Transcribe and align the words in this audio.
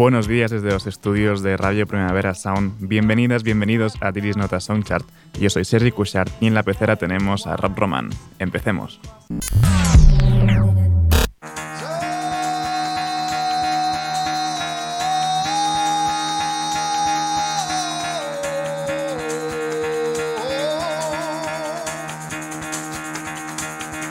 Buenos 0.00 0.26
días 0.26 0.50
desde 0.50 0.70
los 0.70 0.86
estudios 0.86 1.42
de 1.42 1.58
Radio 1.58 1.86
Primavera 1.86 2.34
Sound. 2.34 2.88
Bienvenidas, 2.88 3.42
bienvenidos 3.42 3.92
a 4.00 4.10
Diris 4.12 4.34
Nota 4.34 4.58
Soundchart. 4.58 5.06
Yo 5.38 5.50
soy 5.50 5.66
Sergi 5.66 5.90
Cushart 5.90 6.32
y 6.40 6.46
en 6.46 6.54
la 6.54 6.62
pecera 6.62 6.96
tenemos 6.96 7.46
a 7.46 7.54
Rob 7.54 7.76
Roman. 7.76 8.08
Empecemos. 8.38 8.98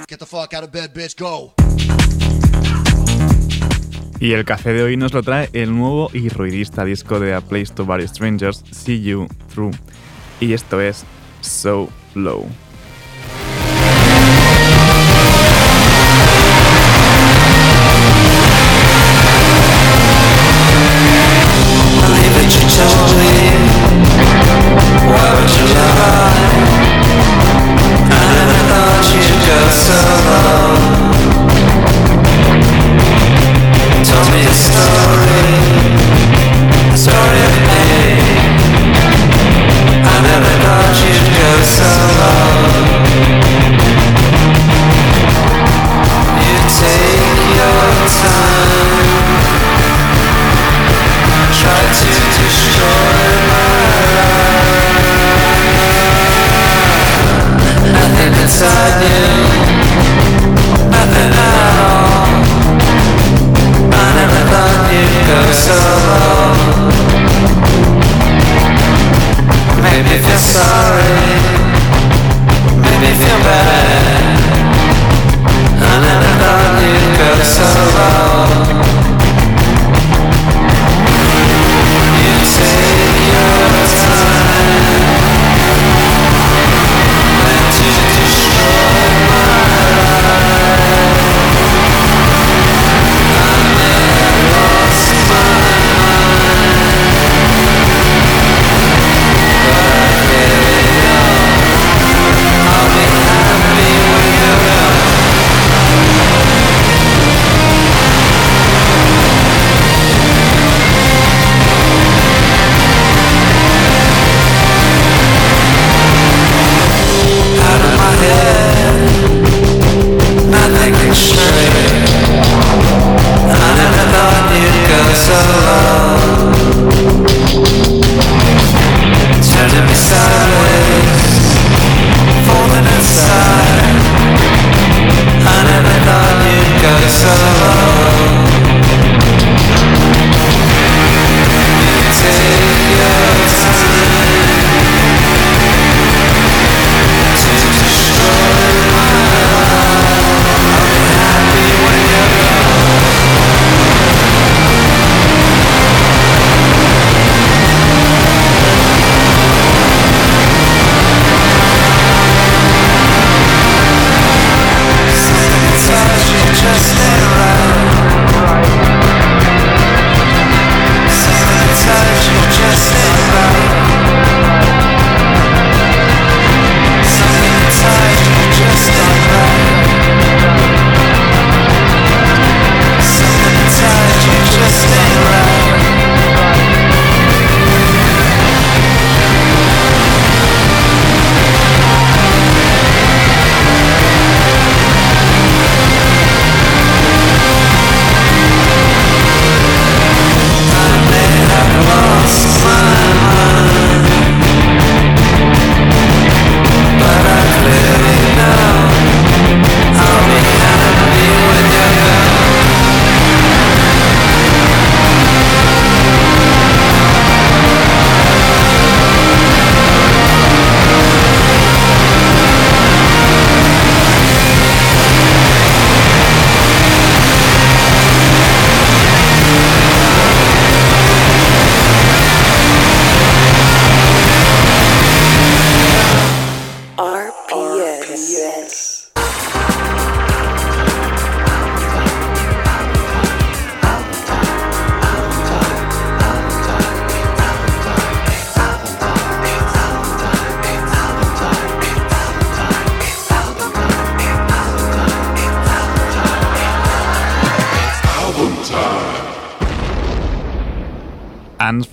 Get 0.08 0.20
the 0.20 0.28
fuck 0.28 0.54
out 0.54 0.64
of 0.64 0.72
bed, 0.72 0.94
bitch, 0.94 1.17
go. 1.17 1.56
Y 4.20 4.34
el 4.34 4.44
café 4.44 4.73
de 4.73 4.84
hoy 4.84 4.98
nos 4.98 5.14
lo 5.14 5.23
trae 5.23 5.50
el 5.53 5.75
nuevo 5.75 6.09
y 6.14 6.28
ruidista 6.28 6.84
disco 6.84 7.22
de 7.22 7.34
A 7.34 7.42
Place 7.42 7.73
to 7.73 7.86
Bury 7.86 8.08
Strangers, 8.08 8.64
See 8.72 9.02
You 9.02 9.28
Through. 9.53 9.76
Y 10.42 10.52
esto 10.52 10.81
es 10.81 11.06
So 11.39 11.89
Low. 12.16 12.45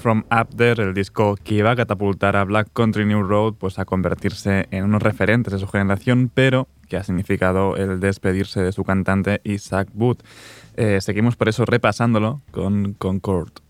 From 0.06 0.22
Up 0.30 0.54
There, 0.56 0.84
el 0.84 0.94
disco 0.94 1.34
que 1.34 1.56
iba 1.56 1.72
a 1.72 1.74
catapultar 1.74 2.36
a 2.36 2.44
Black 2.44 2.68
Country 2.72 3.04
New 3.04 3.24
Road 3.24 3.54
pues, 3.54 3.80
a 3.80 3.84
convertirse 3.84 4.68
en 4.70 4.84
unos 4.84 5.02
referentes 5.02 5.52
de 5.52 5.58
su 5.58 5.66
generación, 5.66 6.30
pero 6.32 6.68
que 6.88 6.96
ha 6.96 7.02
significado 7.02 7.74
el 7.74 7.98
despedirse 7.98 8.60
de 8.60 8.70
su 8.70 8.84
cantante 8.84 9.40
Isaac 9.42 9.88
Booth. 9.92 10.20
Eh, 10.76 11.00
seguimos 11.00 11.34
por 11.34 11.48
eso 11.48 11.64
repasándolo 11.64 12.40
con 12.52 12.92
Concord. 12.92 13.65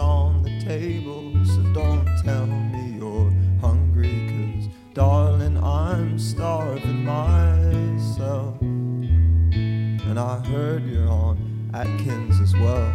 on 0.00 0.42
the 0.42 0.60
table, 0.64 1.32
so 1.44 1.62
don't 1.72 2.06
tell 2.24 2.46
me 2.46 2.96
you're 2.98 3.30
hungry, 3.60 4.26
cause 4.30 4.68
darling, 4.94 5.62
I'm 5.62 6.18
starving 6.18 7.04
myself. 7.04 8.60
And 8.60 10.18
I 10.18 10.38
heard 10.46 10.84
you're 10.86 11.08
on 11.08 11.70
Atkins 11.74 12.40
as 12.40 12.54
well. 12.54 12.92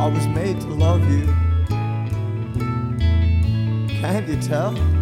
I 0.00 0.06
was 0.08 0.26
made 0.28 0.60
to 0.62 0.68
love 0.68 1.08
you. 1.08 1.26
Can't 4.00 4.26
you 4.26 4.40
tell? 4.42 5.01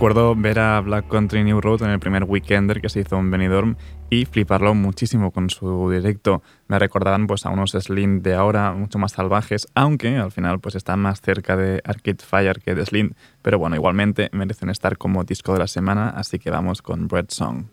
Recuerdo 0.00 0.34
ver 0.34 0.58
a 0.58 0.80
Black 0.80 1.08
Country 1.08 1.44
New 1.44 1.60
Road 1.60 1.82
en 1.82 1.90
el 1.90 2.00
primer 2.00 2.24
weekender 2.24 2.80
que 2.80 2.88
se 2.88 3.00
hizo 3.00 3.18
en 3.18 3.30
Benidorm 3.30 3.76
y 4.08 4.24
fliparlo 4.24 4.74
muchísimo 4.74 5.30
con 5.30 5.50
su 5.50 5.90
directo. 5.90 6.42
Me 6.68 6.78
recordaban 6.78 7.26
pues, 7.26 7.44
a 7.44 7.50
unos 7.50 7.72
Slim 7.72 8.22
de 8.22 8.32
ahora 8.32 8.72
mucho 8.72 8.98
más 8.98 9.12
salvajes, 9.12 9.68
aunque 9.74 10.16
al 10.16 10.32
final 10.32 10.58
pues, 10.58 10.74
están 10.74 11.00
más 11.00 11.20
cerca 11.20 11.54
de 11.54 11.82
Arcade 11.84 12.24
Fire 12.24 12.62
que 12.62 12.74
de 12.74 12.86
Slim. 12.86 13.12
Pero 13.42 13.58
bueno, 13.58 13.76
igualmente 13.76 14.30
merecen 14.32 14.70
estar 14.70 14.96
como 14.96 15.22
disco 15.24 15.52
de 15.52 15.58
la 15.58 15.66
semana, 15.66 16.08
así 16.08 16.38
que 16.38 16.48
vamos 16.48 16.80
con 16.80 17.06
Bread 17.06 17.26
Song. 17.28 17.66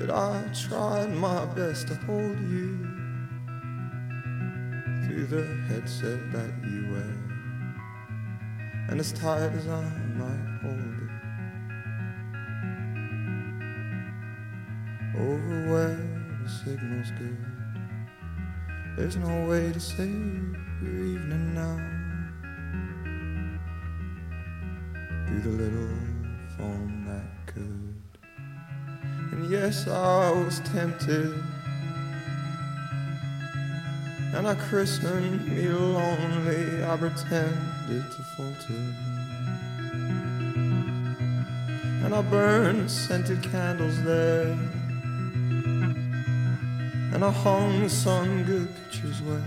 That 0.00 0.10
I 0.10 0.42
tried 0.54 1.14
my 1.14 1.44
best 1.44 1.88
to 1.88 1.94
hold 2.06 2.40
you 2.40 2.78
through 5.04 5.26
the 5.26 5.44
headset 5.68 6.32
that 6.32 6.50
you 6.64 6.90
wear. 6.90 7.14
And 8.88 8.98
as 8.98 9.12
tight 9.12 9.52
as 9.52 9.68
I 9.68 9.82
might 10.16 10.58
hold 10.62 10.80
it, 10.80 11.10
over 15.20 15.70
where 15.70 16.00
the 16.42 16.48
signal's 16.48 17.10
good, 17.18 17.44
there's 18.96 19.16
no 19.16 19.50
way 19.50 19.70
to 19.70 19.80
save 19.80 20.56
your 20.82 21.04
evening 21.12 21.54
now. 21.54 21.76
Through 25.26 25.42
the 25.42 25.62
little 25.62 25.94
phone 26.56 27.04
that 27.06 27.52
could. 27.52 27.89
And 29.32 29.50
yes, 29.50 29.86
I 29.86 30.30
was 30.30 30.60
tempted. 30.60 31.32
And 34.34 34.46
I 34.46 34.54
christened 34.54 35.46
me 35.48 35.68
lonely, 35.68 36.84
I 36.84 36.96
pretended 36.96 38.04
to 38.12 38.22
falter. 38.36 38.82
And 42.04 42.14
I 42.14 42.22
burned 42.22 42.90
scented 42.90 43.42
candles 43.42 44.02
there. 44.02 44.56
And 47.12 47.24
I 47.24 47.30
hung 47.30 47.88
some 47.88 48.44
good 48.44 48.68
pictures 48.74 49.20
where 49.22 49.42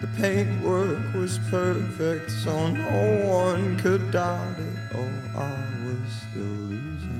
the 0.00 0.06
paintwork 0.16 1.12
was 1.14 1.38
perfect, 1.50 2.30
so 2.30 2.68
no 2.68 3.26
one 3.26 3.76
could 3.78 4.10
doubt 4.10 4.58
it. 4.58 4.76
Oh, 4.94 5.40
I 5.40 5.50
was 5.84 6.12
still 6.30 6.42
and 6.42 7.17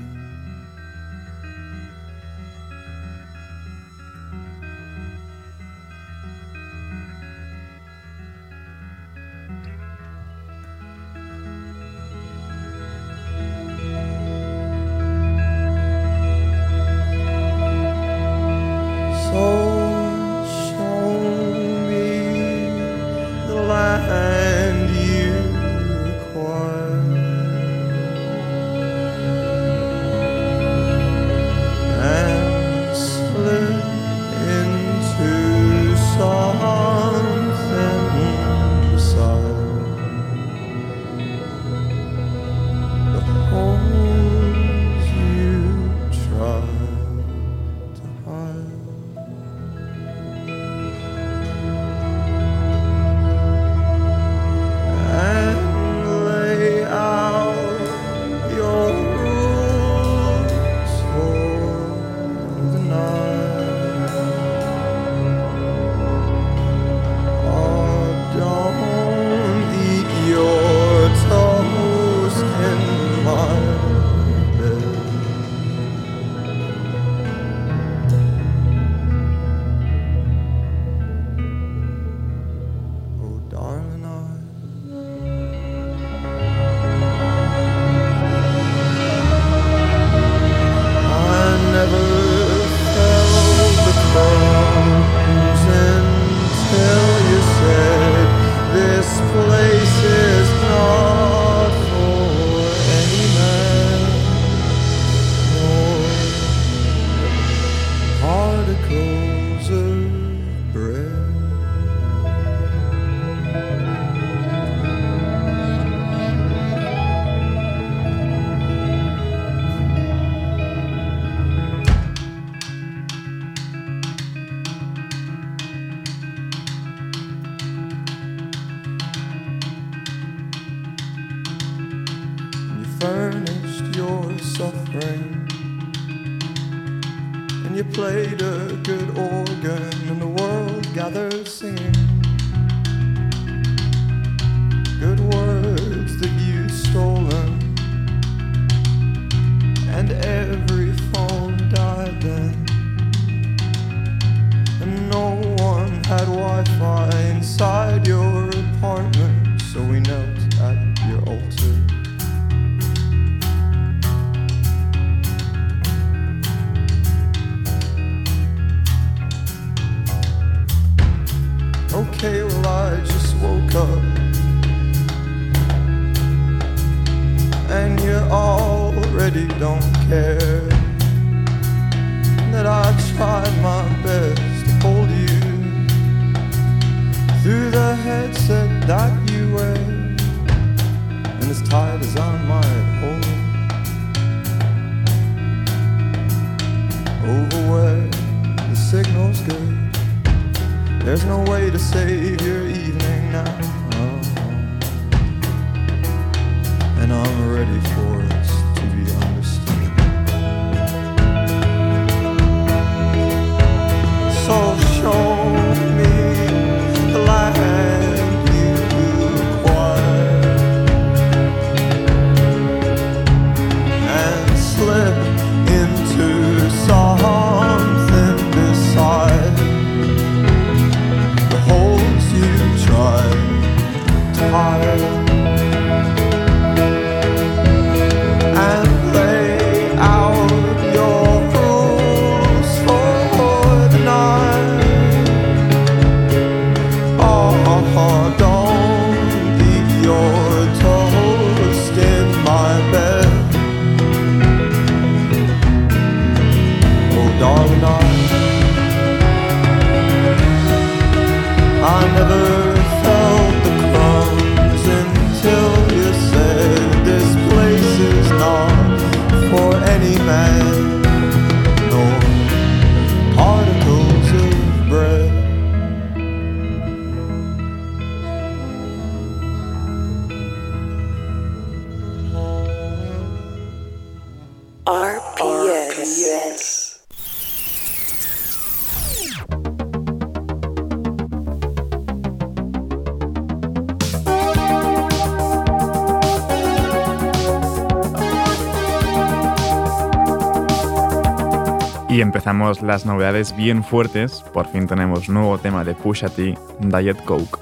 empezamos 302.29 302.83
las 302.83 303.07
novedades 303.07 303.55
bien 303.55 303.83
fuertes. 303.83 304.43
Por 304.53 304.67
fin 304.71 304.85
tenemos 304.85 305.29
nuevo 305.29 305.57
tema 305.57 305.83
de 305.83 305.95
Pusha 305.95 306.29
T, 306.29 306.55
Diet 306.79 307.17
Coke. 307.25 307.57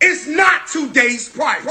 It's 0.00 0.26
not 0.26 0.66
today's 0.66 1.28
price. 1.28 1.62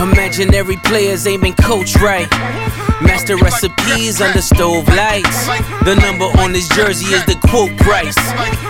Imaginary 0.00 0.76
players 0.84 1.26
aiming 1.26 1.54
coach 1.54 1.96
right. 1.96 2.30
Master 3.02 3.36
recipes 3.36 4.20
under 4.20 4.42
stove 4.42 4.86
lights. 4.88 5.46
The 5.84 5.96
number 5.96 6.26
on 6.40 6.54
his 6.54 6.68
jersey 6.68 7.06
is 7.06 7.24
the 7.24 7.34
quote 7.48 7.76
price. 7.78 8.67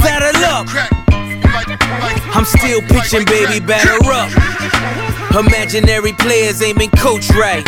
Saddle 0.00 0.44
up. 0.44 0.66
I'm 2.34 2.44
still 2.44 2.80
pitching, 2.82 3.24
baby, 3.26 3.60
batter 3.64 3.98
up. 4.10 4.30
Imaginary 5.34 6.12
players 6.12 6.62
aiming 6.62 6.90
coach 6.90 7.30
right. 7.30 7.64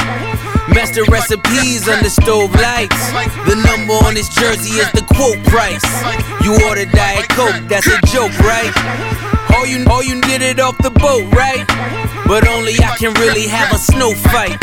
Master 0.74 1.04
recipes 1.10 1.88
under 1.88 2.08
stove 2.08 2.54
lights. 2.54 3.10
The 3.48 3.56
number 3.66 3.94
on 4.06 4.14
his 4.14 4.28
jersey 4.28 4.78
is 4.78 4.90
the 4.92 5.02
quote 5.14 5.42
price. 5.50 5.82
You 6.44 6.54
order 6.68 6.86
Diet 6.86 7.28
Coke, 7.30 7.68
that's 7.68 7.86
a 7.86 7.98
joke, 8.06 8.36
right? 8.40 8.72
All 9.56 9.66
you, 9.66 9.84
all 9.90 10.02
you 10.02 10.20
did 10.22 10.42
it 10.42 10.60
off 10.60 10.78
the 10.78 10.90
boat, 10.90 11.26
right? 11.34 11.66
But 12.26 12.46
only 12.46 12.78
I 12.78 12.96
can 12.96 13.12
really 13.14 13.48
have 13.48 13.72
a 13.74 13.78
snow 13.78 14.14
fight. 14.14 14.60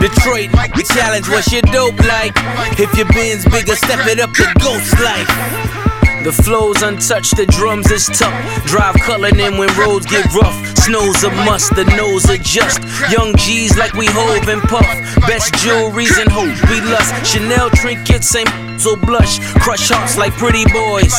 Detroit, 0.00 0.50
the 0.74 0.84
challenge, 0.94 1.28
what's 1.28 1.52
your 1.52 1.62
dope 1.62 2.00
like? 2.00 2.32
If 2.80 2.96
your 2.96 3.06
bin's 3.12 3.44
bigger, 3.44 3.76
step 3.76 4.06
it 4.08 4.18
up 4.20 4.32
to 4.32 4.48
ghost 4.58 4.98
life. 4.98 5.91
The 6.24 6.30
flow's 6.30 6.82
untouched, 6.82 7.36
the 7.36 7.46
drums 7.46 7.90
is 7.90 8.06
tough. 8.06 8.64
Drive 8.64 8.94
coloring 8.94 9.40
in 9.40 9.58
when 9.58 9.68
roads 9.76 10.06
get 10.06 10.24
rough. 10.32 10.54
Snow's 10.78 11.24
a 11.24 11.30
must, 11.44 11.74
the 11.74 11.84
nose 11.96 12.30
adjust. 12.30 12.78
Young 13.10 13.34
G's 13.36 13.76
like 13.76 13.94
we 13.94 14.06
hove 14.06 14.48
and 14.48 14.62
puff. 14.62 14.86
Best 15.26 15.52
jewelries 15.54 16.20
and 16.20 16.30
hope 16.30 16.54
we 16.70 16.80
lust. 16.80 17.12
Chanel 17.26 17.70
trinkets, 17.70 18.28
same 18.28 18.46
so 18.78 18.96
blush. 18.96 19.38
Crush 19.62 19.90
hearts 19.90 20.18
like 20.18 20.32
pretty 20.34 20.64
boys. 20.72 21.14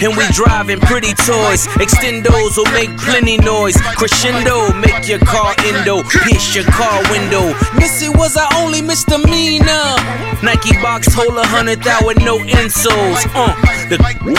And 0.00 0.16
we 0.16 0.24
driving 0.32 0.80
pretty 0.80 1.14
toys. 1.14 1.66
Extendos 1.80 2.56
will 2.56 2.70
make 2.72 2.92
plenty 2.98 3.38
noise. 3.38 3.76
Crescendo, 3.96 4.72
make 4.80 5.08
your 5.08 5.20
car 5.20 5.54
endo. 5.64 6.02
Pierce 6.24 6.54
your 6.54 6.64
car 6.64 7.00
window. 7.10 7.56
Missy 7.76 8.08
was 8.08 8.36
our 8.36 8.48
only 8.56 8.82
misdemeanor. 8.82 9.96
Nike 10.42 10.76
box 10.82 11.08
hold 11.12 11.36
a 11.38 11.46
hundred 11.46 11.82
thou 11.82 11.98
with 12.04 12.18
no 12.20 12.38
insoles. 12.38 13.24
Uh, 13.32 13.56
the 13.88 13.96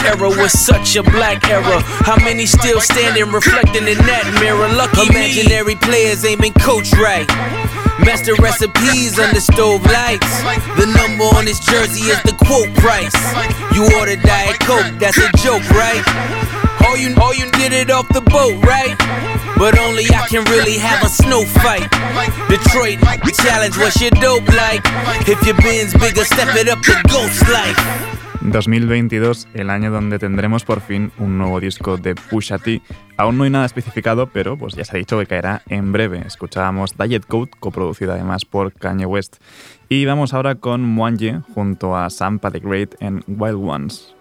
era 0.08 0.30
was 0.30 0.54
such 0.54 0.96
a 0.96 1.04
black 1.04 1.50
era. 1.50 1.84
How 2.08 2.15
many 2.24 2.46
still 2.46 2.80
standing, 2.80 3.28
reflecting 3.32 3.88
in 3.88 4.00
that 4.08 4.26
mirror? 4.39 4.67
Lucky 4.72 5.12
imaginary 5.12 5.76
players 5.76 6.24
aiming 6.24 6.54
coach 6.63 6.93
right. 6.96 7.28
Master 8.00 8.36
recipes 8.39 9.20
under 9.20 9.41
stove 9.41 9.84
lights. 9.84 10.32
The 10.80 10.88
number 10.96 11.28
on 11.36 11.46
his 11.46 11.60
jersey 11.60 12.08
is 12.08 12.22
the 12.24 12.32
quote 12.39 12.72
price. 12.80 13.15
You 13.76 13.84
order 14.00 14.15
Diet 14.15 14.60
Coke, 14.63 14.96
that's 14.96 15.20
a 15.20 15.28
joke, 15.43 15.67
right? 15.76 16.04
All 16.88 16.96
you, 16.96 17.12
all 17.20 17.36
you 17.36 17.52
did 17.60 17.74
it 17.74 17.91
off 17.91 18.08
the 18.10 18.22
boat, 18.22 18.56
right? 18.63 18.96
But 19.60 19.78
only 19.78 20.08
I 20.08 20.24
can 20.30 20.46
really 20.48 20.78
have 20.78 21.04
a 21.04 21.10
snow 21.10 21.43
fight. 21.43 21.89
Detroit, 22.48 23.04
the 23.28 23.36
challenge, 23.43 23.76
what's 23.76 24.00
your 24.00 24.12
dope 24.24 24.48
like? 24.56 24.86
If 25.28 25.43
your 25.43 25.58
bin's 25.60 25.91
bigger, 25.93 26.24
step 26.24 26.56
it 26.56 26.70
up 26.70 26.80
to 26.88 26.96
ghost 27.12 27.43
life. 27.50 27.76
2022, 28.51 29.47
el 29.53 29.69
año 29.69 29.91
donde 29.91 30.19
tendremos 30.19 30.63
por 30.63 30.81
fin 30.81 31.12
un 31.17 31.38
nuevo 31.38 31.60
disco 31.60 31.97
de 31.97 32.15
Pusha 32.15 32.57
T. 32.57 32.81
Aún 33.17 33.38
no 33.38 33.43
hay 33.43 33.49
nada 33.49 33.65
especificado, 33.65 34.27
pero 34.27 34.57
pues 34.57 34.73
ya 34.73 34.86
se 34.86 34.95
ha 34.95 34.99
dicho 34.99 35.19
que 35.19 35.25
caerá 35.25 35.63
en 35.67 35.91
breve. 35.91 36.23
Escuchábamos 36.25 36.97
Diet 36.97 37.25
Code, 37.25 37.51
coproducida 37.60 38.13
además 38.13 38.45
por 38.45 38.73
Kanye 38.73 39.05
West. 39.05 39.38
Y 39.89 40.05
vamos 40.05 40.33
ahora 40.33 40.55
con 40.55 40.81
Mwanje 40.81 41.41
junto 41.53 41.97
a 41.97 42.10
Sampa 42.10 42.51
the 42.51 42.60
Great 42.60 42.95
en 43.01 43.23
Wild 43.27 43.60
Ones. 43.62 44.16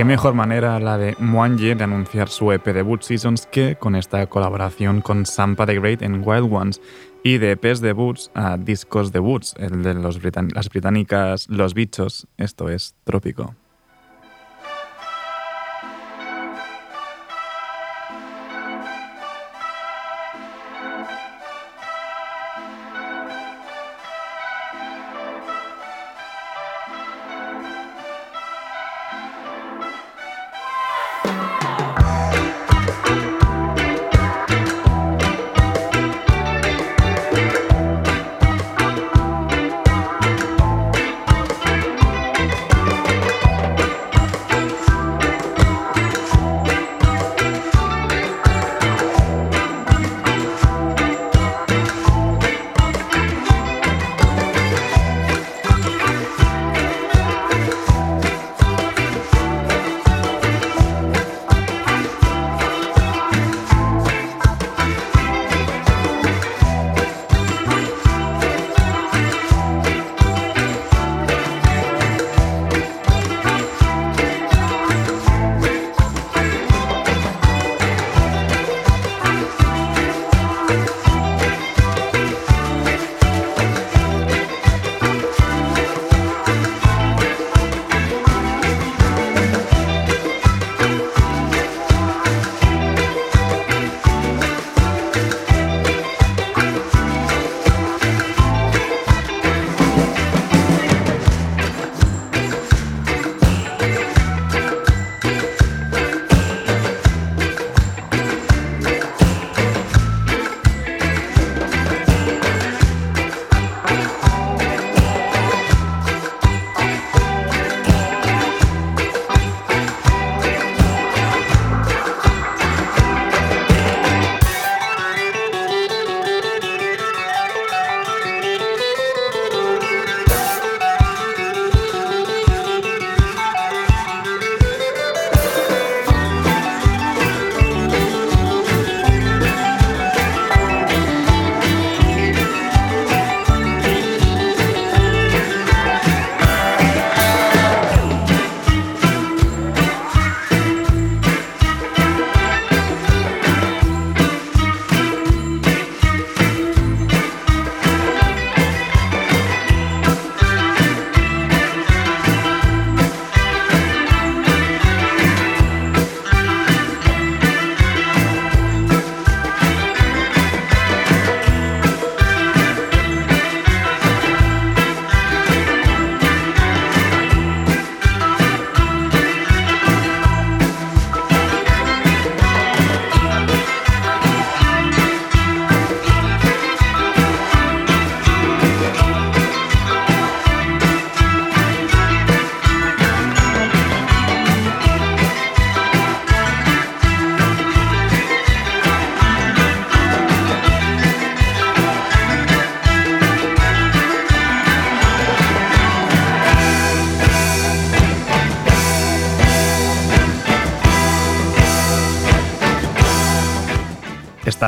Qué 0.00 0.04
mejor 0.06 0.32
manera 0.32 0.80
la 0.80 0.96
de 0.96 1.14
Mwanje 1.18 1.74
de 1.74 1.84
anunciar 1.84 2.30
su 2.30 2.50
EP 2.52 2.64
debut 2.64 3.02
Seasons 3.02 3.44
que 3.44 3.76
con 3.76 3.94
esta 3.94 4.26
colaboración 4.28 5.02
con 5.02 5.26
Sampa 5.26 5.66
the 5.66 5.78
Great 5.78 6.00
en 6.00 6.26
Wild 6.26 6.50
Ones 6.50 6.80
y 7.22 7.36
de 7.36 7.50
EPs 7.50 7.82
debuts 7.82 8.30
a 8.32 8.56
discos 8.56 9.12
debuts, 9.12 9.54
el 9.58 9.82
de 9.82 9.92
las 9.92 10.70
británicas 10.70 11.50
Los 11.50 11.74
Bichos, 11.74 12.26
esto 12.38 12.70
es 12.70 12.94
Trópico. 13.04 13.54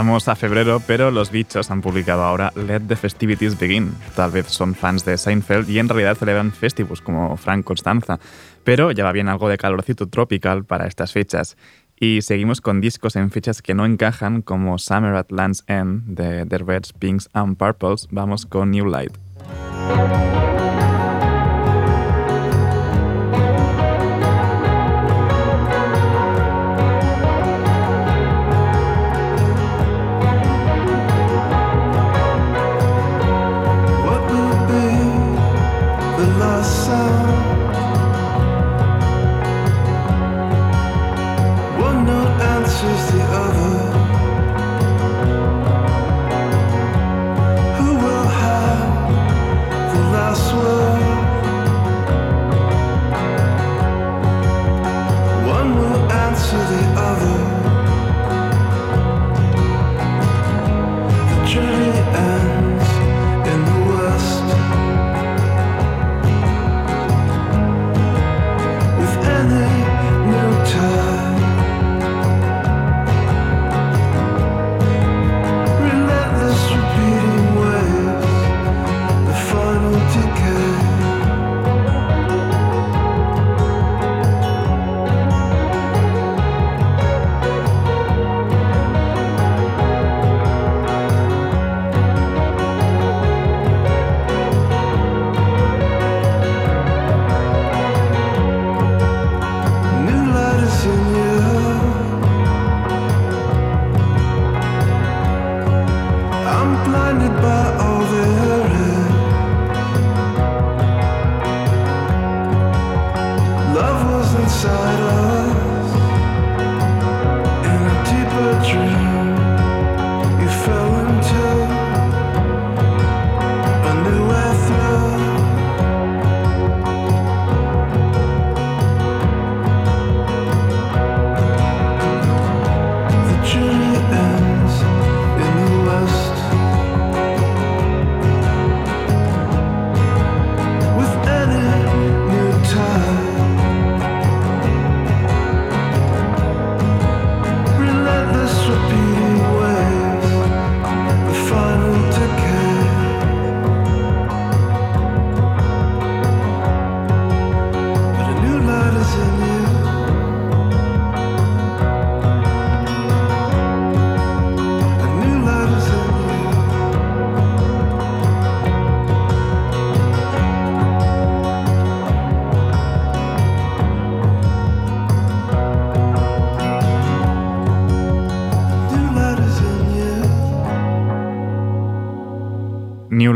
Estamos 0.02 0.26
a 0.26 0.34
febrero, 0.34 0.82
pero 0.84 1.12
los 1.12 1.30
bichos 1.30 1.70
han 1.70 1.80
publicado 1.80 2.24
ahora 2.24 2.52
Let 2.56 2.80
the 2.88 2.96
Festivities 2.96 3.56
Begin. 3.56 3.94
Tal 4.16 4.32
vez 4.32 4.48
son 4.48 4.74
fans 4.74 5.04
de 5.04 5.16
Seinfeld 5.16 5.70
y 5.70 5.78
en 5.78 5.88
realidad 5.88 6.16
celebran 6.16 6.50
festivus 6.50 7.00
como 7.00 7.36
Frank 7.36 7.64
Constanza, 7.64 8.18
pero 8.64 8.90
ya 8.90 9.04
va 9.04 9.12
bien 9.12 9.28
algo 9.28 9.48
de 9.48 9.58
calorcito 9.58 10.08
tropical 10.08 10.64
para 10.64 10.88
estas 10.88 11.12
fechas. 11.12 11.56
Y 11.94 12.22
seguimos 12.22 12.60
con 12.60 12.80
discos 12.80 13.14
en 13.14 13.30
fechas 13.30 13.62
que 13.62 13.74
no 13.74 13.86
encajan 13.86 14.42
como 14.42 14.76
Summer 14.76 15.14
at 15.14 15.30
Land's 15.30 15.62
End 15.68 16.02
de 16.18 16.46
The 16.46 16.58
Reds, 16.58 16.94
Pinks 16.94 17.30
and 17.32 17.56
Purples. 17.56 18.08
Vamos 18.10 18.44
con 18.44 18.72
New 18.72 18.86
Light. 18.86 19.16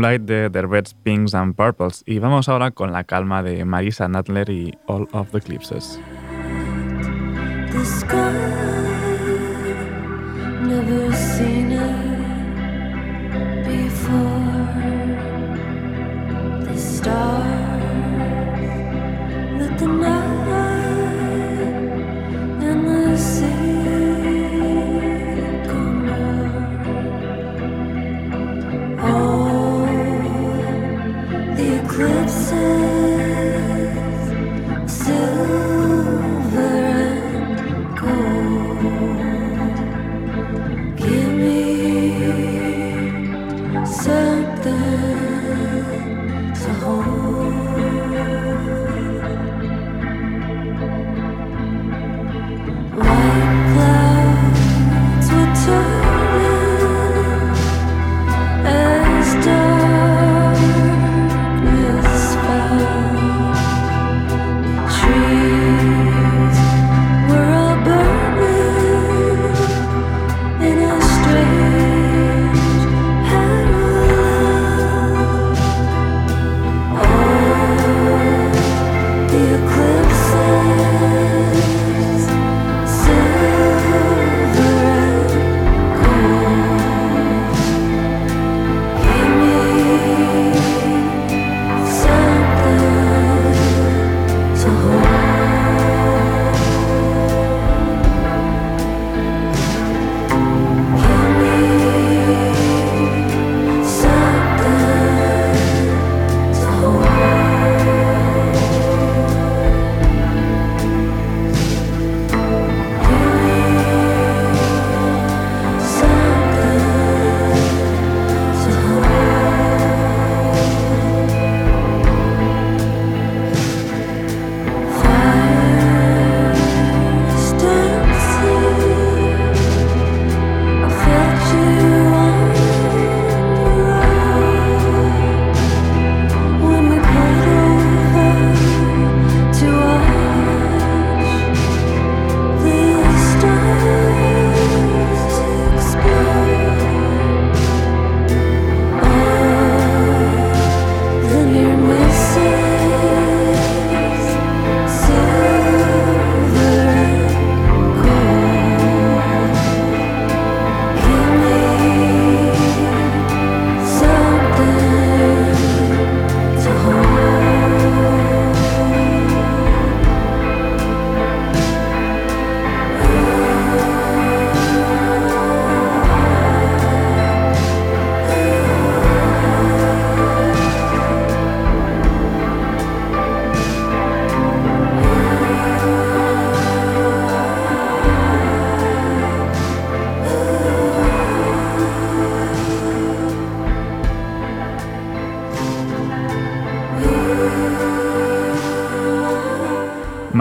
Light 0.01 0.21
de 0.23 0.49
The 0.49 0.61
Reds, 0.63 0.93
Pinks 0.93 1.33
and 1.33 1.55
Purples. 1.55 2.03
Y 2.05 2.19
vamos 2.19 2.49
ahora 2.49 2.71
con 2.71 2.91
la 2.91 3.03
calma 3.03 3.43
de 3.43 3.65
Marisa 3.65 4.07
Nadler 4.07 4.49
y 4.49 4.77
All 4.87 5.07
of 5.11 5.31
the 5.31 5.39
Eclipses. 5.39 5.99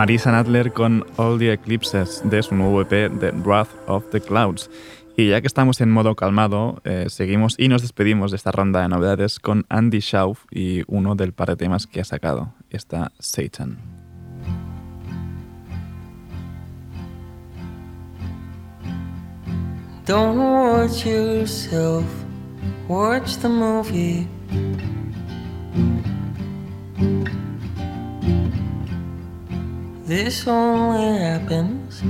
Marisa 0.06 0.30
Nadler 0.30 0.72
con 0.72 1.04
All 1.16 1.36
the 1.36 1.52
Eclipses 1.52 2.22
de 2.24 2.40
su 2.40 2.54
nuevo 2.54 2.80
EP 2.80 3.10
The 3.18 3.32
Wrath 3.32 3.70
of 3.88 4.04
the 4.12 4.20
Clouds. 4.20 4.70
Y 5.16 5.30
ya 5.30 5.40
que 5.40 5.48
estamos 5.48 5.80
en 5.80 5.90
modo 5.90 6.14
calmado, 6.14 6.80
eh, 6.84 7.06
seguimos 7.08 7.56
y 7.58 7.66
nos 7.66 7.82
despedimos 7.82 8.30
de 8.30 8.36
esta 8.36 8.52
ronda 8.52 8.82
de 8.82 8.88
novedades 8.88 9.40
con 9.40 9.66
Andy 9.68 9.98
Schauf 9.98 10.44
y 10.52 10.84
uno 10.86 11.16
del 11.16 11.32
par 11.32 11.48
de 11.48 11.56
temas 11.56 11.88
que 11.88 12.00
ha 12.00 12.04
sacado, 12.04 12.54
está 12.70 13.10
Satan. 13.18 13.78
Don't 20.06 20.38
watch 20.38 21.04
yourself, 21.04 22.04
watch 22.86 23.38
the 23.38 23.48
movie. 23.48 24.28
This 30.06 30.46
only 30.46 31.18
happens 31.18 32.00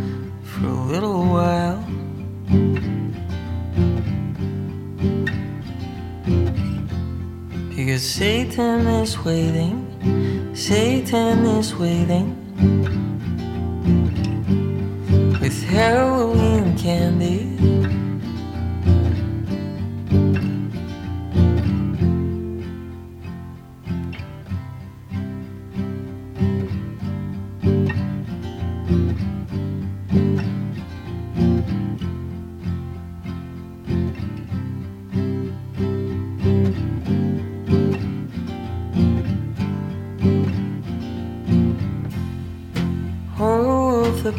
for 0.42 0.66
a 0.66 0.80
little 0.92 1.24
while. 1.24 1.82
Because 7.70 8.02
Satan 8.02 8.86
is 8.86 9.18
waiting, 9.24 10.54
Satan 10.54 11.46
is 11.46 11.74
waiting 11.74 12.36
with 15.40 15.64
Halloween 15.64 16.76
candy. 16.76 18.05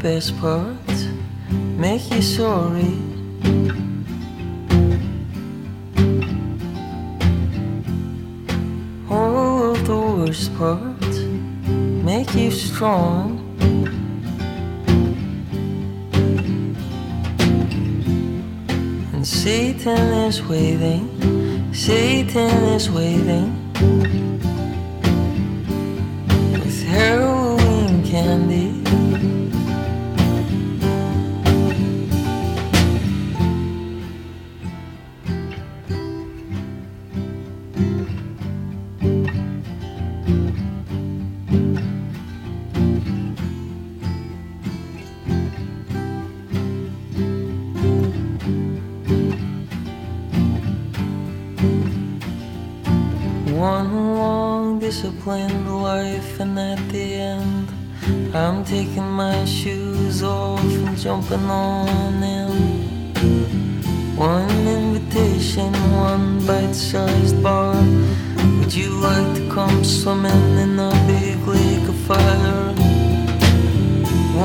Best 0.01 0.37
parts 0.39 1.05
make 1.49 2.11
you 2.11 2.21
sorry. 2.21 2.93
All 9.09 9.73
the 9.73 9.97
worst 9.97 10.55
parts 10.55 11.19
make 12.03 12.33
you 12.35 12.51
strong. 12.51 13.43
And 19.13 19.25
Satan 19.25 20.13
is 20.29 20.43
waiting, 20.43 21.73
Satan 21.73 22.63
is 22.75 22.89
waiting 22.89 24.36
disciplined 54.87 55.67
life, 55.83 56.39
and 56.39 56.57
at 56.57 56.79
the 56.87 57.15
end, 57.15 57.67
I'm 58.33 58.63
taking 58.63 59.09
my 59.23 59.43
shoes 59.43 60.23
off 60.23 60.63
and 60.63 60.97
jumping 60.97 61.49
on 61.49 62.23
in. 62.23 62.53
One 64.15 64.49
invitation, 64.79 65.73
one 65.91 66.39
bite 66.47 66.73
sized 66.73 67.43
bar. 67.43 67.75
Would 68.59 68.73
you 68.73 68.91
like 69.07 69.29
to 69.35 69.43
come 69.53 69.83
swimming 69.83 70.57
in 70.63 70.79
a 70.79 70.91
big 71.05 71.37
lake 71.45 71.89
of 71.93 71.99
fire? 72.07 72.71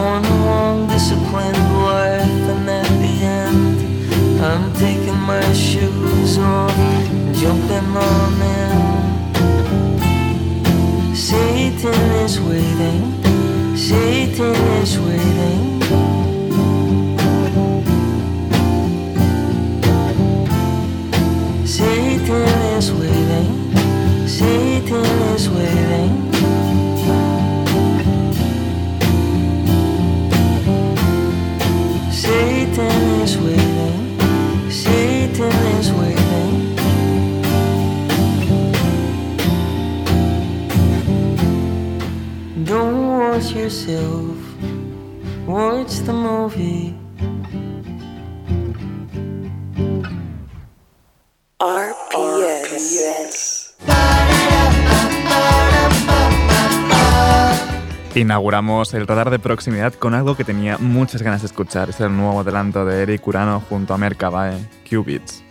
One 0.09 0.27
long 0.49 0.89
disciplined 0.89 1.67
life, 1.93 2.43
and 2.55 2.69
at 2.69 2.93
the 3.03 3.15
end, 3.45 4.43
I'm 4.43 4.75
taking 4.75 5.21
my 5.33 5.47
shoes 5.53 6.37
off 6.39 6.77
and 6.79 7.33
jumping 7.37 7.97
on 7.97 8.43
in. 8.43 8.92
Satan 11.83 12.11
is 12.13 12.41
waiting, 12.41 13.77
Satan 13.77 14.55
is 14.55 15.01
waiting. 15.01 15.81
Satan 21.67 22.49
is 22.79 22.93
waiting, 22.93 24.29
Satan 24.29 25.05
is 25.35 25.49
waiting. 25.51 26.22
Yourself, 43.33 44.37
watch 45.47 46.05
the 46.05 46.13
movie. 46.13 46.95
RPS. 51.59 53.23
Inauguramos 58.15 58.93
el 58.93 59.07
radar 59.07 59.31
de 59.31 59.39
proximidad 59.39 59.95
con 59.95 60.13
algo 60.13 60.37
que 60.37 60.45
tenía 60.45 60.77
muchas 60.77 61.23
ganas 61.23 61.41
de 61.41 61.47
escuchar. 61.47 61.89
Es 61.89 62.01
el 62.01 62.15
nuevo 62.15 62.41
adelanto 62.41 62.85
de 62.85 63.03
Eric 63.03 63.27
Urano 63.27 63.61
junto 63.67 63.95
a 63.95 63.97
Mercabae, 63.97 64.59
Qubits. 64.89 65.42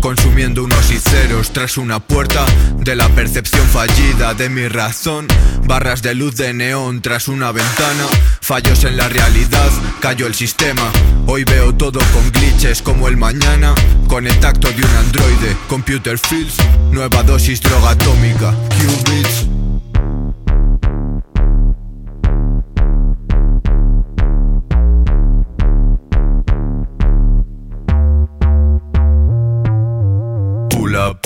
Consumiendo 0.00 0.62
unos 0.62 0.92
y 0.92 0.98
ceros 0.98 1.52
tras 1.52 1.76
una 1.76 1.98
puerta 1.98 2.46
de 2.78 2.94
la 2.94 3.08
percepción 3.08 3.66
fallida 3.66 4.32
de 4.32 4.48
mi 4.48 4.68
razón. 4.68 5.26
Barras 5.66 6.02
de 6.02 6.14
luz 6.14 6.36
de 6.36 6.54
neón 6.54 7.02
tras 7.02 7.26
una 7.26 7.50
ventana, 7.50 8.06
fallos 8.40 8.84
en 8.84 8.96
la 8.96 9.08
realidad, 9.08 9.70
cayó 9.98 10.28
el 10.28 10.36
sistema. 10.36 10.88
Hoy 11.26 11.42
veo 11.42 11.74
todo 11.74 11.98
con 12.12 12.30
glitches 12.30 12.80
como 12.80 13.08
el 13.08 13.16
mañana, 13.16 13.74
con 14.06 14.28
el 14.28 14.38
tacto 14.38 14.68
de 14.68 14.84
un 14.84 14.96
androide. 14.98 15.56
Computer 15.68 16.16
Fields, 16.16 16.58
nueva 16.92 17.24
dosis 17.24 17.60
droga 17.60 17.90
atómica. 17.90 18.54
Qubits. 18.78 19.53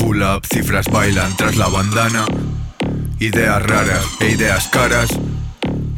Pull 0.09 0.23
up, 0.23 0.47
cifras 0.47 0.87
bailan 0.87 1.37
tras 1.37 1.57
la 1.57 1.69
bandana. 1.69 2.25
Ideas 3.19 3.63
raras 3.63 4.07
e 4.21 4.31
ideas 4.31 4.67
caras 4.69 5.11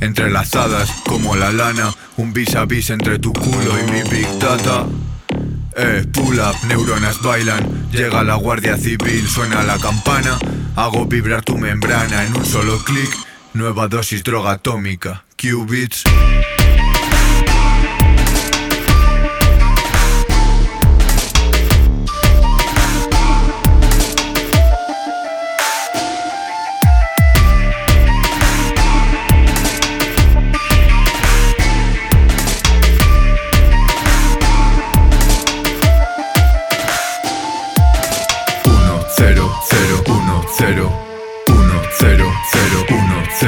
entrelazadas 0.00 0.90
como 1.06 1.36
la 1.36 1.52
lana, 1.52 1.94
un 2.16 2.32
vis 2.32 2.56
a 2.56 2.64
vis 2.64 2.90
entre 2.90 3.20
tu 3.20 3.32
culo 3.32 3.78
y 3.78 3.88
mi 3.92 4.02
big 4.10 4.26
data. 4.40 4.84
Eh, 5.76 6.04
pull 6.12 6.40
up, 6.40 6.56
neuronas 6.66 7.22
bailan, 7.22 7.88
llega 7.92 8.24
la 8.24 8.34
guardia 8.34 8.76
civil, 8.76 9.28
suena 9.28 9.62
la 9.62 9.78
campana, 9.78 10.36
hago 10.74 11.06
vibrar 11.06 11.44
tu 11.44 11.56
membrana 11.56 12.24
en 12.24 12.36
un 12.36 12.44
solo 12.44 12.82
clic, 12.82 13.16
nueva 13.54 13.86
dosis 13.86 14.24
droga 14.24 14.50
atómica, 14.50 15.22
qubits. 15.36 16.02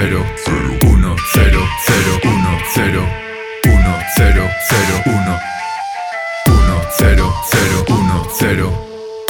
0 0.03 0.19
1 0.19 0.27
0 0.83 0.83
0 0.83 1.63
1 2.25 2.59
0 2.75 3.07
1 3.63 3.87
0 4.17 4.51
0 4.69 5.03
1 5.07 5.41
1 6.49 6.91
cero 6.99 7.33
0 7.53 7.85
1 7.87 8.25
0 8.41 8.73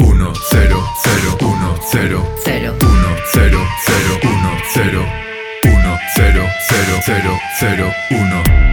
1 0.01 0.33
cero 0.49 0.83
0 1.05 1.37
1 1.41 1.79
cero. 1.91 2.25
0 2.43 2.73
1 2.81 3.17
cero 3.33 3.61
0 3.85 4.19
1 4.23 4.63
0 4.73 5.05
1 5.63 5.99
0 6.17 6.49
0 6.71 7.01
0 7.07 7.41
0 7.61 7.93
1 8.09 8.72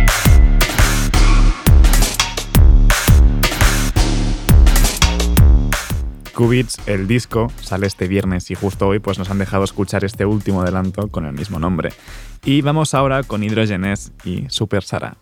Cubits, 6.40 6.78
el 6.86 7.06
disco, 7.06 7.52
sale 7.62 7.86
este 7.86 8.08
viernes 8.08 8.50
y 8.50 8.56
justo 8.56 8.88
hoy 8.88 9.00
pues 9.00 9.20
nos 9.20 9.30
han 9.30 9.40
dejado 9.40 9.66
escuchar 9.66 10.06
este 10.06 10.26
último 10.26 10.62
adelanto 10.62 11.10
con 11.10 11.26
el 11.26 11.34
mismo 11.34 11.60
nombre. 11.60 11.92
Y 12.46 12.62
vamos 12.62 12.94
ahora 12.94 13.24
con 13.24 13.44
Hydrogenes 13.44 14.14
y 14.24 14.46
Super 14.48 14.82
Sara. 14.82 15.18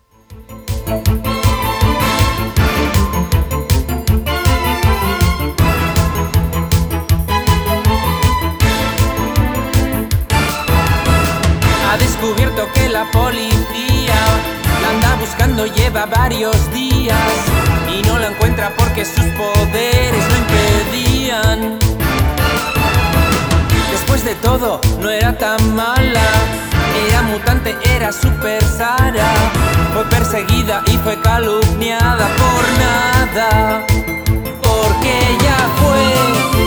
Ha 11.90 11.96
descubierto 11.98 12.68
que 12.74 12.88
la 12.90 13.10
policía 13.10 14.14
la 14.82 14.90
anda 14.90 15.16
buscando 15.16 15.66
lleva 15.66 16.06
varios 16.06 16.72
días 16.72 17.18
y 17.92 18.06
no 18.06 18.20
la 18.20 18.28
encuentra 18.28 18.72
porque 18.78 19.04
sus 19.04 19.24
poderes 19.24 20.24
no 20.28 20.38
impedían 20.38 21.07
Después 23.90 24.24
de 24.24 24.34
todo, 24.36 24.80
no 25.00 25.10
era 25.10 25.36
tan 25.36 25.74
mala. 25.74 26.22
Era 27.08 27.22
mutante, 27.22 27.76
era 27.96 28.12
super 28.12 28.62
Sara. 28.62 29.26
Fue 29.92 30.04
perseguida 30.04 30.82
y 30.86 30.96
fue 30.98 31.20
calumniada 31.20 32.28
por 32.42 32.62
nada. 32.78 33.84
Porque 34.62 35.18
ella 35.32 35.56
fue 35.80 36.57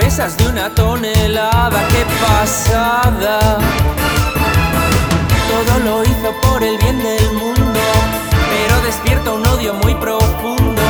pesas 0.00 0.36
de 0.38 0.48
una 0.48 0.70
tonelada. 0.70 1.78
¡Qué 1.88 2.04
pasada! 2.24 3.58
Todo 5.50 5.78
lo 5.84 6.02
hizo 6.02 6.32
por 6.42 6.62
el 6.62 6.76
bien 6.78 6.98
del 6.98 7.32
mundo. 7.32 7.80
Pero 8.50 8.80
despierta 8.82 9.32
un 9.32 9.46
odio 9.46 9.74
muy 9.74 9.94
profundo. 9.94 10.82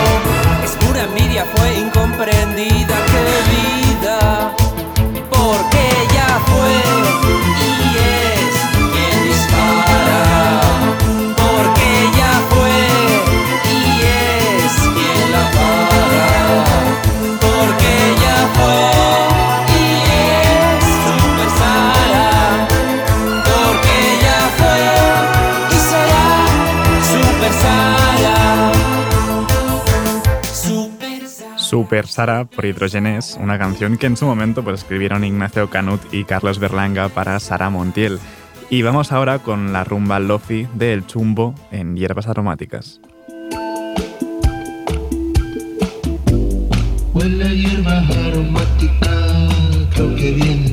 Es 0.65 0.73
pura 0.83 1.03
envidia, 1.03 1.45
fue 1.57 1.75
incomprendida. 1.79 2.97
Sara. 32.07 32.31
Super 32.41 32.45
Sara 32.45 32.45
por 32.45 32.65
Hydrogenes, 32.65 33.37
una 33.41 33.59
canción 33.59 33.97
que 33.99 34.07
en 34.07 34.17
su 34.17 34.25
momento 34.25 34.63
pues, 34.63 34.81
escribieron 34.81 35.25
Ignacio 35.25 35.69
Canut 35.69 36.01
y 36.13 36.25
Carlos 36.25 36.59
Berlanga 36.59 37.09
para 37.09 37.39
Sara 37.41 37.69
Montiel. 37.71 38.19
Y 38.71 38.83
vamos 38.83 39.13
ahora 39.13 39.41
con 39.41 39.73
la 39.73 39.85
rumba 39.85 40.21
Lofi 40.21 40.67
de 40.75 40.93
El 40.93 41.07
Chumbo 41.07 41.55
en 41.73 41.97
hierbas 41.97 42.29
aromáticas. 42.29 43.01
Huele 47.13 47.57
hierbas 47.57 48.17
aromáticas, 48.17 49.55
creo 49.95 50.15
que 50.15 50.33
vienen 50.33 50.70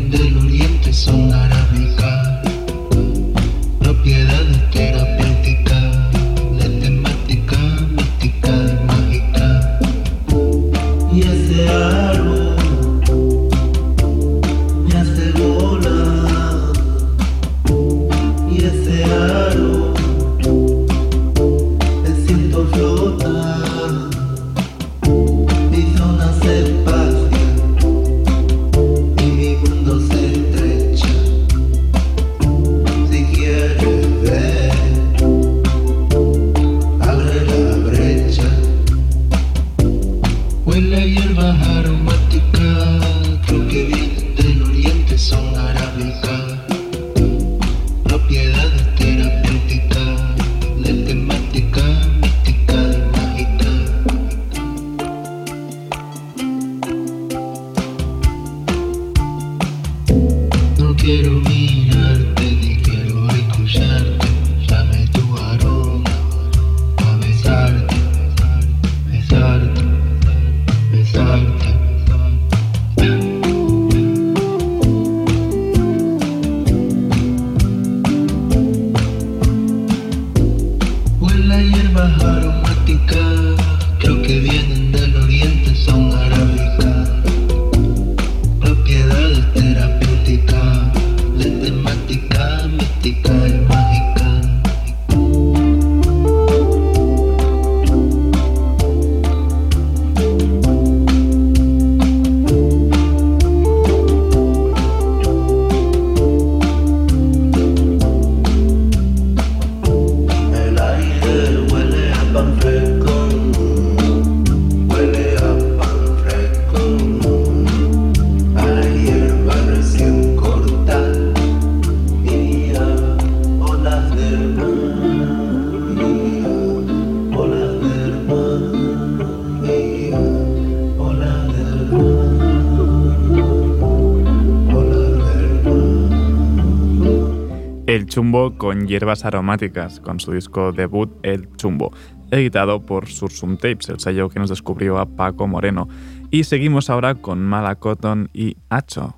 con 138.58 138.88
hierbas 138.88 139.26
aromáticas, 139.26 139.99
con 139.99 140.20
su 140.20 140.34
disco 140.34 140.72
debut 140.72 141.10
El 141.24 141.49
Chumbo, 141.55 141.91
editado 142.32 142.86
por 142.86 143.08
Sursum 143.08 143.58
Tapes, 143.58 143.89
el 143.89 143.99
sello 143.99 144.30
que 144.30 144.39
nos 144.39 144.49
descubrió 144.49 144.97
a 144.97 145.05
Paco 145.05 145.47
Moreno. 145.47 145.88
Y 146.32 146.43
seguimos 146.43 146.89
ahora 146.89 147.16
con 147.16 147.41
Mala 147.45 147.76
Cotton 147.76 148.30
y 148.34 148.58
Hacho. 148.70 149.16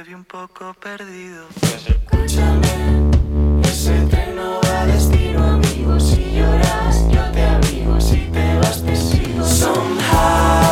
Ve 0.00 0.14
un 0.14 0.24
poco 0.24 0.74
perdido. 0.74 1.44
Escúchame, 1.60 3.10
ese 3.64 4.06
tren 4.06 4.36
no 4.36 4.60
va 4.64 4.82
a 4.82 4.86
destino 4.86 5.44
amigo. 5.44 6.00
Si 6.00 6.32
lloras, 6.36 6.96
yo 7.10 7.22
te 7.32 7.42
abrigo. 7.42 8.00
Si 8.00 8.20
te 8.32 8.58
vas, 8.58 8.82
te 8.82 8.96
sigo. 8.96 9.44
Somehow 9.44 10.71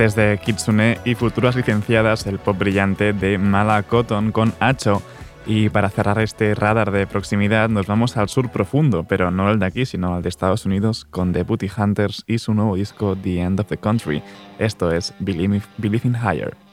Desde 0.00 0.38
Kitsune 0.38 0.96
y 1.04 1.14
futuras 1.14 1.54
licenciadas, 1.56 2.26
el 2.26 2.38
pop 2.38 2.56
brillante 2.56 3.12
de 3.12 3.36
Mala 3.36 3.82
Cotton 3.82 4.32
con 4.32 4.54
Hacho. 4.58 5.02
Y 5.44 5.68
para 5.68 5.90
cerrar 5.90 6.18
este 6.20 6.54
radar 6.54 6.90
de 6.90 7.06
proximidad, 7.06 7.68
nos 7.68 7.86
vamos 7.86 8.16
al 8.16 8.30
sur 8.30 8.50
profundo, 8.50 9.04
pero 9.06 9.30
no 9.30 9.50
el 9.50 9.58
de 9.58 9.66
aquí, 9.66 9.84
sino 9.84 10.14
al 10.14 10.22
de 10.22 10.30
Estados 10.30 10.64
Unidos, 10.64 11.04
con 11.04 11.34
The 11.34 11.42
Booty 11.42 11.70
Hunters 11.76 12.24
y 12.26 12.38
su 12.38 12.54
nuevo 12.54 12.76
disco 12.76 13.14
The 13.14 13.42
End 13.42 13.60
of 13.60 13.66
the 13.66 13.76
Country. 13.76 14.22
Esto 14.58 14.90
es 14.90 15.12
Believe, 15.18 15.60
Believe 15.76 16.08
in 16.08 16.14
Higher. 16.14 16.69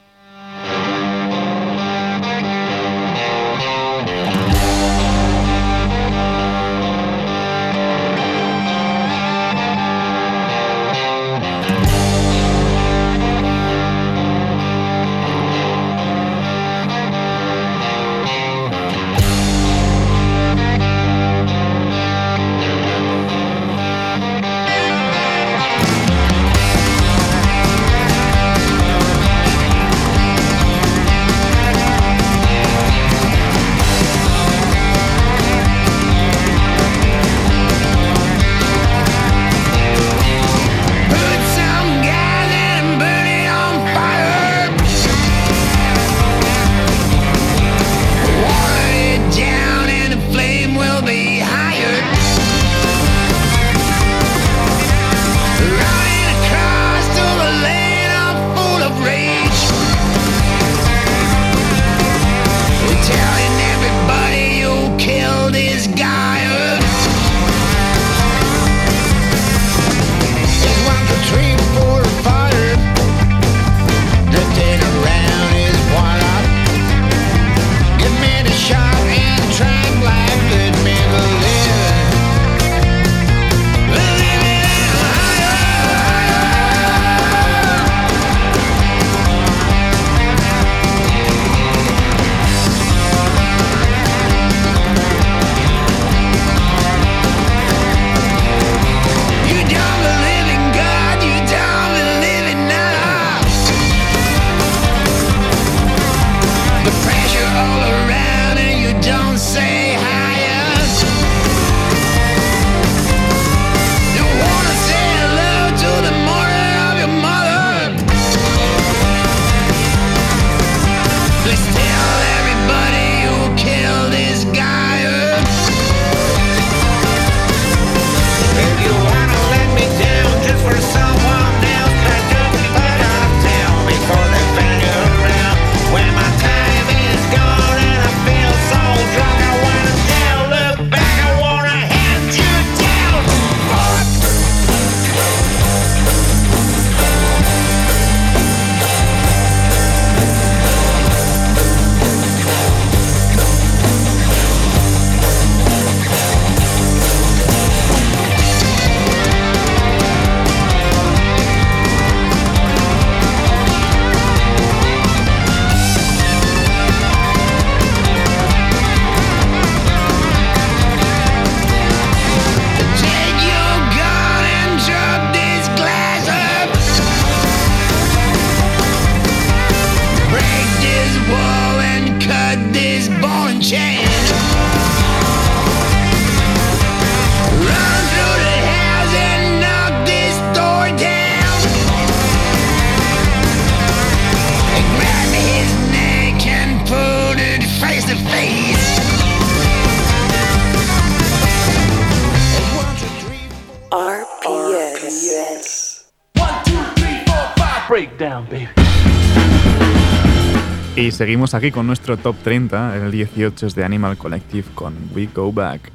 Seguimos 211.18 211.52
aquí 211.54 211.72
con 211.72 211.84
nuestro 211.84 212.16
top 212.16 212.36
30. 212.44 212.96
El 212.96 213.10
18 213.10 213.66
es 213.66 213.74
de 213.74 213.84
Animal 213.84 214.16
Collective 214.16 214.68
con 214.76 214.94
We 215.12 215.28
Go 215.34 215.52
Back. 215.52 215.90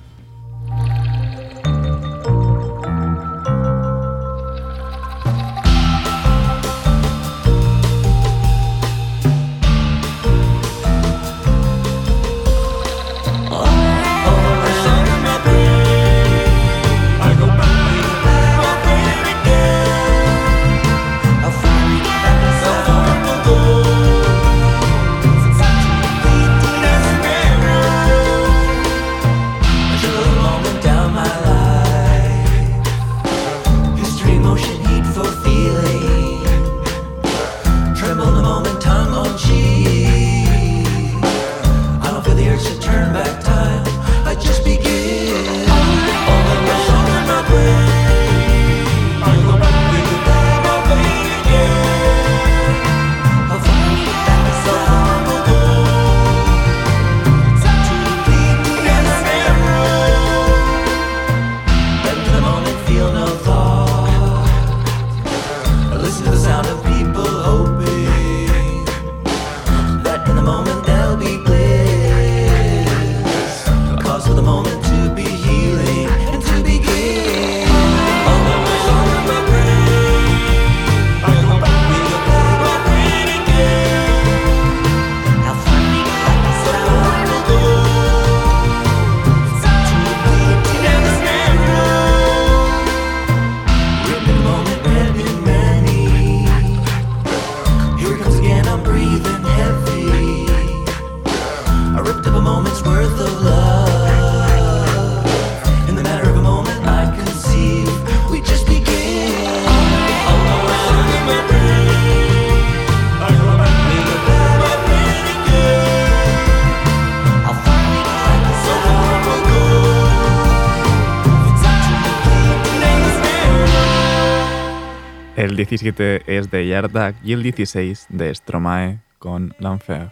17 125.74 126.22
es 126.28 126.52
de 126.52 126.68
Yardak 126.68 127.16
y 127.24 127.34
el 127.34 127.42
16 127.52 128.06
de 128.10 128.36
Stromae 128.36 129.00
con 129.18 129.56
L'Enfer. 129.58 130.12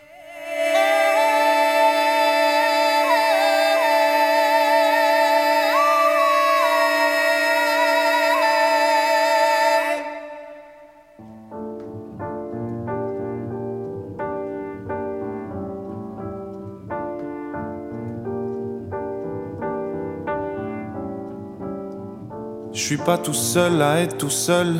Je 22.73 22.79
suis 22.79 22.97
pas 22.97 23.19
tout 23.19 23.33
seul 23.33 23.81
à 23.81 23.99
être 23.99 24.17
tout 24.17 24.31
seul, 24.31 24.79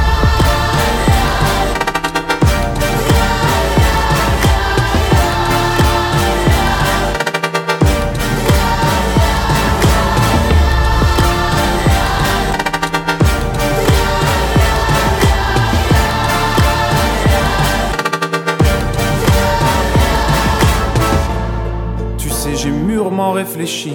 Mûrement 23.01 23.31
réfléchi. 23.31 23.93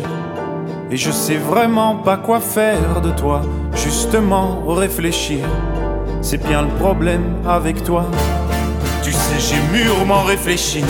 Et 0.90 0.96
je 0.96 1.12
sais 1.12 1.36
vraiment 1.36 1.94
pas 1.96 2.16
quoi 2.16 2.40
faire 2.40 3.00
de 3.00 3.10
toi. 3.10 3.40
Justement, 3.72 4.64
réfléchir, 4.66 5.44
c'est 6.22 6.44
bien 6.44 6.62
le 6.62 6.68
problème 6.80 7.24
avec 7.46 7.84
toi. 7.84 8.04
Tu 9.04 9.12
sais, 9.12 9.38
j'ai 9.38 9.62
mûrement 9.72 10.22
réfléchi. 10.24 10.82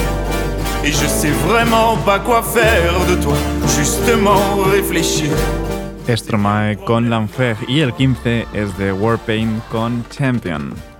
Et 0.82 0.92
je 0.92 1.06
sais 1.06 1.34
vraiment 1.48 1.96
pas 2.06 2.18
quoi 2.18 2.42
faire 2.42 2.94
de 3.10 3.22
toi. 3.22 3.36
Justement, 3.76 4.40
réfléchir, 4.72 5.32
Stromae 6.14 6.76
con 6.86 7.10
L'Enfer 7.10 7.56
y 7.68 7.80
el 7.80 7.92
15 7.92 8.44
es 8.54 8.78
de 8.78 8.92
Warpaint 8.92 9.60
con 9.70 10.04
Champion. 10.10 10.95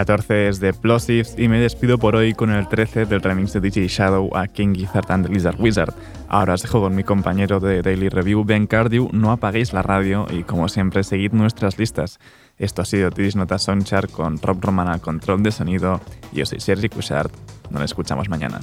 14 0.00 0.48
es 0.48 0.60
de 0.60 0.72
Plosives 0.72 1.34
y 1.36 1.48
me 1.48 1.60
despido 1.60 1.98
por 1.98 2.16
hoy 2.16 2.32
con 2.32 2.48
el 2.48 2.66
13 2.66 3.04
del 3.04 3.20
remix 3.20 3.52
de 3.52 3.60
DJ 3.60 3.86
Shadow 3.86 4.34
a 4.34 4.46
King 4.46 4.72
Gizzard 4.72 5.12
and 5.12 5.26
the 5.26 5.30
Lizard 5.30 5.60
Wizard. 5.60 5.92
Ahora 6.26 6.54
os 6.54 6.62
dejo 6.62 6.80
con 6.80 6.94
mi 6.94 7.04
compañero 7.04 7.60
de 7.60 7.82
Daily 7.82 8.08
Review, 8.08 8.42
Ben 8.42 8.66
Cardew. 8.66 9.10
No 9.12 9.30
apaguéis 9.30 9.74
la 9.74 9.82
radio 9.82 10.26
y, 10.30 10.42
como 10.44 10.70
siempre, 10.70 11.04
seguid 11.04 11.32
nuestras 11.32 11.78
listas. 11.78 12.18
Esto 12.56 12.80
ha 12.80 12.86
sido 12.86 13.10
Tidis 13.10 13.36
Nota 13.36 13.58
Sonchar 13.58 14.08
con 14.08 14.38
Rob 14.38 14.56
Romana, 14.62 15.00
control 15.00 15.42
de 15.42 15.52
sonido. 15.52 16.00
Yo 16.32 16.46
soy 16.46 16.60
Sergi 16.60 16.88
Cushart. 16.88 17.30
Nos 17.70 17.82
escuchamos 17.82 18.30
mañana. 18.30 18.58